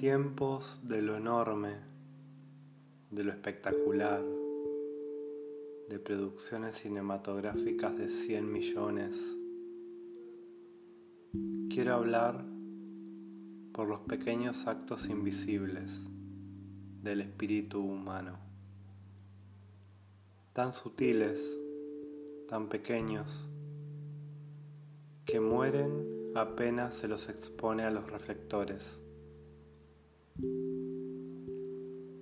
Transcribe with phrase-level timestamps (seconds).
[0.00, 1.74] tiempos de lo enorme,
[3.10, 4.24] de lo espectacular,
[5.90, 9.36] de producciones cinematográficas de 100 millones,
[11.68, 12.42] quiero hablar
[13.74, 16.00] por los pequeños actos invisibles
[17.02, 18.38] del espíritu humano,
[20.54, 21.58] tan sutiles,
[22.48, 23.50] tan pequeños,
[25.26, 28.98] que mueren apenas se los expone a los reflectores.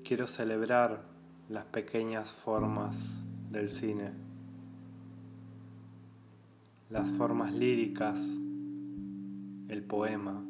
[0.04, 1.04] Quiero celebrar
[1.48, 4.12] las pequeñas formas del cine,
[6.90, 8.20] las formas líricas,
[9.68, 10.42] el poema,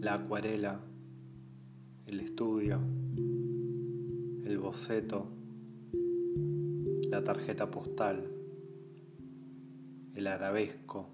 [0.00, 0.80] la acuarela,
[2.06, 2.80] el estudio,
[4.44, 5.28] el boceto,
[7.10, 8.30] la tarjeta postal,
[10.14, 11.08] el arabesco,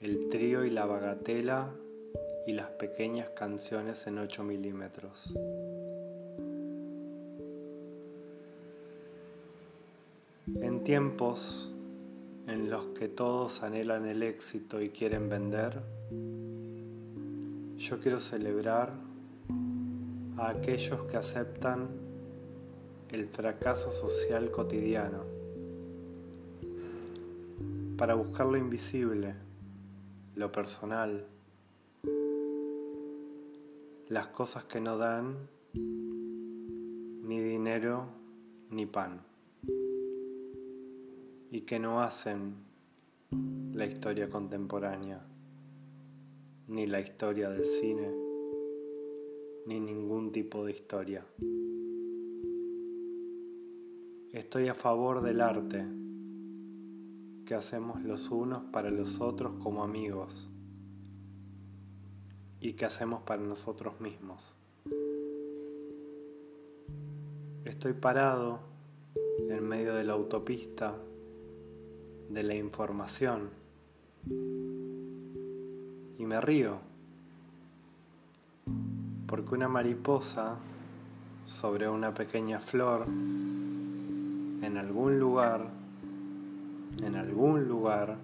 [0.00, 1.74] el trío y la bagatela
[2.48, 5.34] y las pequeñas canciones en 8 milímetros.
[10.46, 11.70] En tiempos
[12.46, 15.82] en los que todos anhelan el éxito y quieren vender,
[17.76, 18.94] yo quiero celebrar
[20.38, 21.86] a aquellos que aceptan
[23.10, 25.22] el fracaso social cotidiano
[27.98, 29.34] para buscar lo invisible,
[30.34, 31.26] lo personal,
[34.08, 35.36] las cosas que no dan
[35.74, 38.06] ni dinero
[38.70, 39.20] ni pan
[41.50, 42.54] y que no hacen
[43.72, 45.26] la historia contemporánea,
[46.68, 48.10] ni la historia del cine,
[49.66, 51.26] ni ningún tipo de historia.
[54.32, 55.84] Estoy a favor del arte
[57.44, 60.48] que hacemos los unos para los otros como amigos
[62.60, 64.54] y que hacemos para nosotros mismos.
[67.64, 68.60] Estoy parado
[69.48, 70.94] en medio de la autopista
[72.28, 73.50] de la información
[76.18, 76.78] y me río
[79.26, 80.56] porque una mariposa
[81.46, 85.68] sobre una pequeña flor en algún lugar,
[87.02, 88.16] en algún lugar,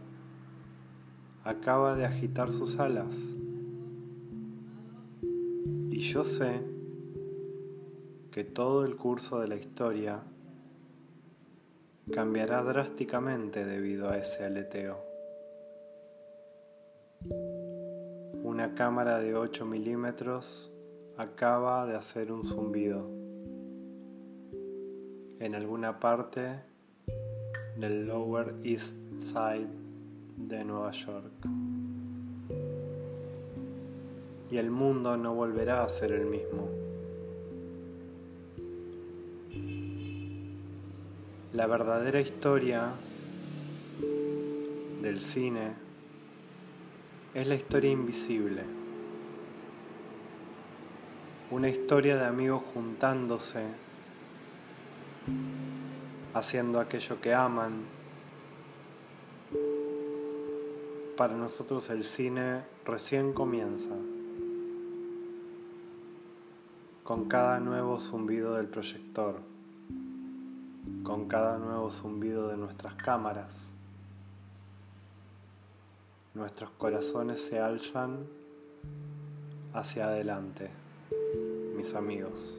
[1.45, 3.35] acaba de agitar sus alas.
[5.95, 6.61] Y yo sé
[8.33, 10.25] que todo el curso de la historia
[12.13, 14.99] cambiará drásticamente debido a ese aleteo.
[18.43, 20.73] Una cámara de 8 milímetros
[21.17, 23.09] acaba de hacer un zumbido
[25.39, 26.59] en alguna parte
[27.77, 29.69] del Lower East Side
[30.39, 31.74] de Nueva York.
[34.51, 36.69] Y el mundo no volverá a ser el mismo.
[41.55, 42.91] La verdadera historia
[45.01, 45.75] del cine
[47.35, 48.63] es la historia invisible.
[51.51, 53.63] Una historia de amigos juntándose,
[56.33, 57.83] haciendo aquello que aman.
[61.17, 63.95] Para nosotros el cine recién comienza,
[67.05, 69.55] con cada nuevo zumbido del proyector
[71.05, 73.67] con cada nuevo zumbido de nuestras cámaras.
[76.33, 78.27] Nuestros corazones se alzan
[79.75, 80.71] hacia adelante,
[81.77, 82.59] mis amigos.